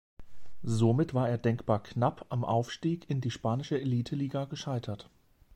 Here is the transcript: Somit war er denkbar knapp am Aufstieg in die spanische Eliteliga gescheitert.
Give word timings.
Somit 0.63 1.13
war 1.13 1.29
er 1.29 1.37
denkbar 1.37 1.83
knapp 1.83 2.25
am 2.29 2.43
Aufstieg 2.43 3.07
in 3.07 3.21
die 3.21 3.29
spanische 3.29 3.79
Eliteliga 3.79 4.45
gescheitert. 4.45 5.11